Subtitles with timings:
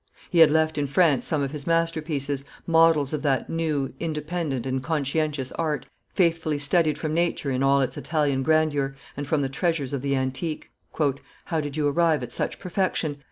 [0.31, 4.81] He had left in France some of his masterpieces, models of that, new, independent, and
[4.81, 9.93] conscientious art, faithfully studied from nature in all its Italian grandeur, and from the treasures
[9.93, 10.71] of the antique.
[11.45, 13.19] "How did you arrive at such perfection?"